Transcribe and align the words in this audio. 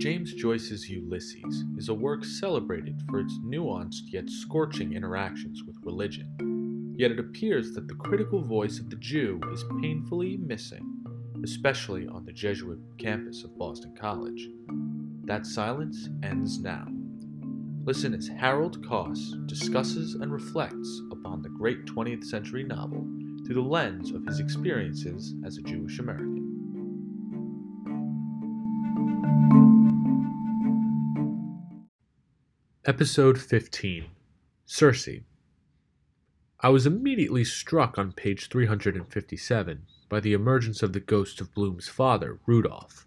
James 0.00 0.32
Joyce's 0.32 0.88
Ulysses 0.88 1.66
is 1.76 1.90
a 1.90 1.94
work 1.94 2.24
celebrated 2.24 3.02
for 3.10 3.20
its 3.20 3.38
nuanced 3.44 4.04
yet 4.06 4.30
scorching 4.30 4.94
interactions 4.94 5.62
with 5.64 5.76
religion. 5.82 6.94
Yet 6.96 7.10
it 7.10 7.18
appears 7.18 7.72
that 7.72 7.86
the 7.86 7.96
critical 7.96 8.40
voice 8.40 8.78
of 8.78 8.88
the 8.88 8.96
Jew 8.96 9.38
is 9.52 9.62
painfully 9.82 10.38
missing, 10.38 11.04
especially 11.44 12.08
on 12.08 12.24
the 12.24 12.32
Jesuit 12.32 12.78
campus 12.96 13.44
of 13.44 13.58
Boston 13.58 13.94
College. 13.94 14.48
That 15.24 15.44
silence 15.44 16.08
ends 16.22 16.58
now. 16.58 16.86
Listen 17.84 18.14
as 18.14 18.26
Harold 18.26 18.82
Koss 18.82 19.46
discusses 19.46 20.14
and 20.14 20.32
reflects 20.32 21.02
upon 21.12 21.42
the 21.42 21.50
great 21.50 21.84
20th 21.84 22.24
century 22.24 22.64
novel 22.64 23.06
through 23.50 23.60
the 23.64 23.68
lens 23.68 24.12
of 24.12 24.24
his 24.26 24.38
experiences 24.38 25.34
as 25.44 25.58
a 25.58 25.62
Jewish 25.62 25.98
American. 25.98 26.46
Episode 32.84 33.40
15 33.40 34.04
Circe. 34.66 35.08
I 36.60 36.68
was 36.68 36.86
immediately 36.86 37.42
struck 37.42 37.98
on 37.98 38.12
page 38.12 38.48
357 38.48 39.82
by 40.08 40.20
the 40.20 40.32
emergence 40.32 40.80
of 40.84 40.92
the 40.92 41.00
ghost 41.00 41.40
of 41.40 41.52
Bloom's 41.52 41.88
father, 41.88 42.38
Rudolph. 42.46 43.04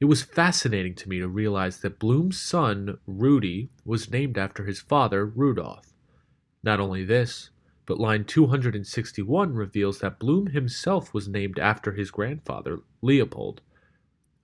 It 0.00 0.06
was 0.06 0.22
fascinating 0.22 0.94
to 0.94 1.08
me 1.10 1.18
to 1.18 1.28
realize 1.28 1.80
that 1.80 1.98
Bloom's 1.98 2.40
son, 2.40 2.96
Rudy, 3.06 3.68
was 3.84 4.10
named 4.10 4.38
after 4.38 4.64
his 4.64 4.80
father, 4.80 5.26
Rudolph. 5.26 5.92
Not 6.62 6.80
only 6.80 7.04
this, 7.04 7.50
but 7.86 8.00
line 8.00 8.24
261 8.24 9.54
reveals 9.54 10.00
that 10.00 10.18
Bloom 10.18 10.48
himself 10.48 11.14
was 11.14 11.28
named 11.28 11.58
after 11.58 11.92
his 11.92 12.10
grandfather, 12.10 12.80
Leopold. 13.00 13.62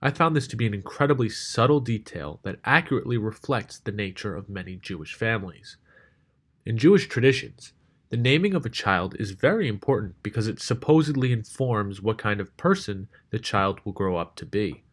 I 0.01 0.11
found 0.11 0.35
this 0.35 0.47
to 0.47 0.55
be 0.55 0.65
an 0.65 0.73
incredibly 0.73 1.29
subtle 1.29 1.79
detail 1.79 2.39
that 2.43 2.59
accurately 2.65 3.17
reflects 3.17 3.79
the 3.79 3.91
nature 3.91 4.35
of 4.35 4.49
many 4.49 4.77
Jewish 4.77 5.13
families. 5.13 5.77
In 6.65 6.77
Jewish 6.77 7.07
traditions, 7.07 7.73
the 8.09 8.17
naming 8.17 8.53
of 8.53 8.65
a 8.65 8.69
child 8.69 9.15
is 9.19 9.31
very 9.31 9.67
important 9.67 10.21
because 10.23 10.47
it 10.47 10.61
supposedly 10.61 11.31
informs 11.31 12.01
what 12.01 12.17
kind 12.17 12.39
of 12.39 12.55
person 12.57 13.07
the 13.31 13.39
child 13.39 13.79
will 13.83 13.91
grow 13.91 14.17
up 14.17 14.35
to 14.35 14.45
be. 14.45 14.83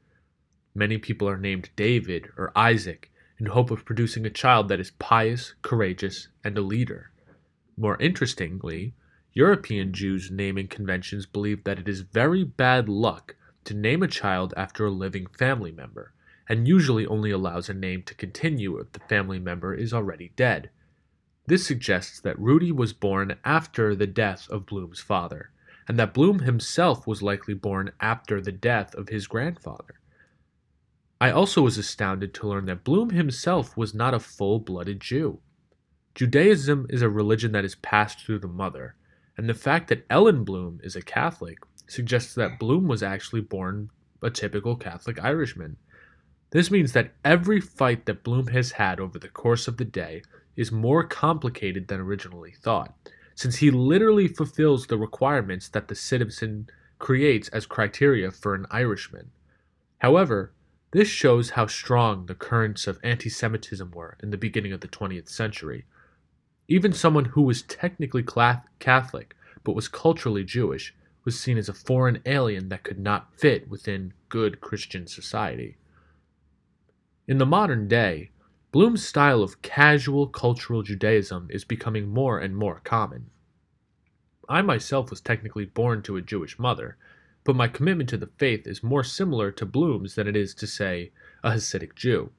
Many 0.74 0.98
people 0.98 1.28
are 1.28 1.36
named 1.36 1.70
David 1.76 2.28
or 2.36 2.52
Isaac 2.56 3.10
in 3.38 3.46
hope 3.46 3.70
of 3.70 3.84
producing 3.84 4.24
a 4.26 4.30
child 4.30 4.68
that 4.68 4.80
is 4.80 4.92
pious, 4.92 5.54
courageous, 5.62 6.28
and 6.42 6.56
a 6.56 6.62
leader. 6.62 7.10
More 7.76 7.96
interestingly, 8.00 8.94
European 9.32 9.92
Jews' 9.92 10.30
naming 10.30 10.68
conventions 10.68 11.24
believe 11.26 11.64
that 11.64 11.78
it 11.78 11.88
is 11.88 12.00
very 12.00 12.44
bad 12.44 12.88
luck 12.88 13.36
to 13.64 13.74
name 13.74 14.02
a 14.02 14.08
child 14.08 14.52
after 14.56 14.86
a 14.86 14.90
living 14.90 15.26
family 15.38 15.70
member, 15.70 16.12
and 16.48 16.66
usually 16.66 17.06
only 17.06 17.30
allows 17.30 17.68
a 17.68 17.74
name 17.74 18.02
to 18.02 18.14
continue 18.14 18.78
if 18.78 18.92
the 18.92 19.00
family 19.00 19.38
member 19.38 19.72
is 19.72 19.94
already 19.94 20.32
dead. 20.34 20.70
This 21.46 21.66
suggests 21.66 22.20
that 22.20 22.38
Rudy 22.38 22.72
was 22.72 22.92
born 22.92 23.36
after 23.44 23.94
the 23.94 24.06
death 24.06 24.48
of 24.50 24.66
Bloom's 24.66 25.00
father, 25.00 25.50
and 25.86 25.98
that 25.98 26.14
Bloom 26.14 26.41
himself 26.41 27.06
was 27.06 27.22
likely 27.22 27.54
born 27.54 27.92
after 28.00 28.41
the 28.41 28.52
death 28.52 28.94
of 28.94 29.08
his 29.08 29.26
grandfather. 29.26 30.00
I 31.20 31.30
also 31.30 31.62
was 31.62 31.76
astounded 31.76 32.32
to 32.34 32.48
learn 32.48 32.66
that 32.66 32.84
Bloom 32.84 33.10
himself 33.10 33.76
was 33.76 33.94
not 33.94 34.14
a 34.14 34.20
full 34.20 34.58
blooded 34.58 35.00
Jew. 35.00 35.41
Judaism 36.14 36.86
is 36.91 37.03
a 37.03 37.08
religion 37.08 37.53
that 37.53 37.64
is 37.64 37.77
passed 37.77 38.20
through 38.20 38.41
the 38.41 38.48
mother, 38.48 38.94
and 39.36 39.48
the 39.48 39.55
fact 39.55 39.89
that 39.89 40.05
Ellen 40.11 40.44
Bloom 40.44 40.80
is 40.83 40.97
a 40.97 41.03
Catholic 41.03 41.58
suggests 41.86 42.34
that 42.34 42.58
Bloom 42.58 42.89
was 42.89 43.03
actually 43.03 43.41
born 43.41 43.91
a 44.22 44.31
typical 44.31 44.77
Catholic 44.77 45.22
Irishman. 45.22 45.77
This 46.50 46.70
means 46.70 46.92
that 46.92 47.12
every 47.25 47.61
fight 47.61 48.06
that 48.06 48.25
Bloom 48.25 48.48
has 48.48 48.72
had 48.72 49.00
over 49.00 49.19
the 49.19 49.28
course 49.28 49.69
of 49.69 49.76
the 49.76 49.84
day 49.84 50.22
is 50.56 50.72
more 50.72 51.04
complicated 51.04 51.88
than 51.88 52.00
originally 52.00 52.53
thought, 52.53 52.93
since 53.34 53.56
he 53.56 53.70
literally 53.70 54.28
fulfills 54.28 54.87
the 54.87 54.99
requirements 54.99 55.69
that 55.69 55.88
the 55.88 55.94
citizen 55.94 56.69
creates 56.99 57.49
as 57.49 57.66
criteria 57.66 58.31
for 58.31 58.54
an 58.54 58.66
Irishman. 58.70 59.31
However, 59.99 60.53
this 60.91 61.09
shows 61.09 61.50
how 61.50 61.66
strong 61.66 62.26
the 62.26 62.34
currents 62.34 62.87
of 62.87 62.99
anti 63.03 63.31
Semitism 63.31 63.93
were 63.93 64.16
in 64.22 64.31
the 64.31 64.37
beginning 64.37 64.72
of 64.72 64.81
the 64.81 64.88
20th 64.88 65.28
century. 65.28 65.84
Even 66.72 66.92
someone 66.92 67.25
who 67.25 67.42
was 67.42 67.62
technically 67.62 68.22
Catholic 68.78 69.34
but 69.64 69.75
was 69.75 69.88
culturally 69.88 70.44
Jewish 70.44 70.94
was 71.25 71.38
seen 71.38 71.58
as 71.58 71.69
a 71.69 71.75
foreign 71.75 72.22
alien 72.25 72.69
that 72.69 72.84
could 72.84 73.00
not 73.00 73.36
fit 73.36 73.69
within 73.69 74.14
good 74.28 74.60
Christian 74.60 75.08
society. 75.08 75.78
In 77.26 77.38
the 77.38 77.44
modern 77.44 77.88
day, 77.88 78.31
Bloom's 78.70 79.04
style 79.04 79.42
of 79.42 79.62
casual 79.62 80.28
cultural 80.28 80.84
Judaism 80.84 81.48
is 81.50 81.64
becoming 81.64 82.08
more 82.08 82.38
and 82.38 82.56
more 82.56 82.81
common. 82.84 83.31
I 84.48 84.62
myself 84.62 85.10
was 85.10 85.20
technically 85.20 85.64
born 85.64 86.02
to 86.02 86.16
a 86.16 86.22
Jewish 86.22 86.56
mother, 86.56 86.97
but 87.42 87.56
my 87.56 87.66
commitment 87.66 88.08
to 88.10 88.16
the 88.16 88.31
faith 88.38 88.69
is 88.69 88.81
more 88.81 89.02
similar 89.02 89.50
to 89.50 89.66
Bloom's 89.66 90.14
than 90.14 90.28
it 90.28 90.37
is 90.37 90.54
to, 90.54 90.69
say, 90.69 91.10
a 91.42 91.50
Hasidic 91.50 91.97
Jew. 91.97 92.31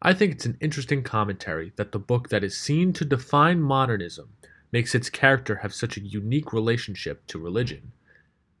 I 0.00 0.14
think 0.14 0.32
it's 0.32 0.46
an 0.46 0.58
interesting 0.60 1.02
commentary 1.02 1.72
that 1.76 1.90
the 1.90 1.98
book 1.98 2.28
that 2.28 2.44
is 2.44 2.56
seen 2.56 2.92
to 2.94 3.04
define 3.04 3.60
modernism 3.60 4.30
makes 4.70 4.94
its 4.94 5.10
character 5.10 5.56
have 5.56 5.74
such 5.74 5.96
a 5.96 6.02
unique 6.02 6.52
relationship 6.52 7.26
to 7.26 7.38
religion. 7.38 7.92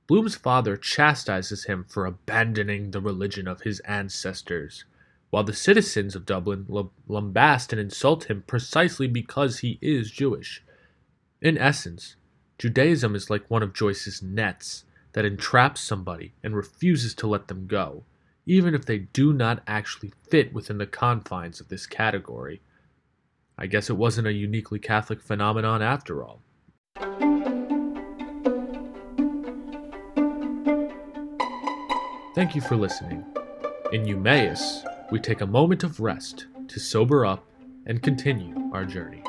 Bloom's 0.08 0.34
father 0.34 0.76
chastises 0.76 1.64
him 1.64 1.84
for 1.86 2.06
abandoning 2.06 2.90
the 2.90 3.00
religion 3.00 3.46
of 3.46 3.60
his 3.60 3.78
ancestors, 3.80 4.84
while 5.30 5.44
the 5.44 5.52
citizens 5.52 6.16
of 6.16 6.26
Dublin 6.26 6.66
lambast 7.08 7.72
and 7.72 7.80
insult 7.80 8.24
him 8.24 8.42
precisely 8.46 9.06
because 9.06 9.58
he 9.58 9.78
is 9.80 10.10
Jewish. 10.10 10.64
In 11.40 11.56
essence, 11.56 12.16
Judaism 12.58 13.14
is 13.14 13.30
like 13.30 13.48
one 13.48 13.62
of 13.62 13.74
Joyce's 13.74 14.22
nets 14.22 14.84
that 15.12 15.24
entraps 15.24 15.82
somebody 15.82 16.32
and 16.42 16.56
refuses 16.56 17.14
to 17.14 17.28
let 17.28 17.46
them 17.46 17.66
go, 17.66 18.02
even 18.48 18.74
if 18.74 18.86
they 18.86 18.98
do 18.98 19.34
not 19.34 19.62
actually 19.66 20.10
fit 20.30 20.54
within 20.54 20.78
the 20.78 20.86
confines 20.86 21.60
of 21.60 21.68
this 21.68 21.86
category. 21.86 22.62
I 23.58 23.66
guess 23.66 23.90
it 23.90 23.96
wasn't 23.96 24.26
a 24.26 24.32
uniquely 24.32 24.78
Catholic 24.78 25.20
phenomenon 25.20 25.82
after 25.82 26.24
all. 26.24 26.40
Thank 32.34 32.54
you 32.54 32.62
for 32.62 32.76
listening. 32.76 33.22
In 33.92 34.06
Eumaeus, 34.06 34.82
we 35.10 35.20
take 35.20 35.42
a 35.42 35.46
moment 35.46 35.84
of 35.84 36.00
rest 36.00 36.46
to 36.68 36.80
sober 36.80 37.26
up 37.26 37.44
and 37.84 38.02
continue 38.02 38.70
our 38.72 38.86
journey. 38.86 39.22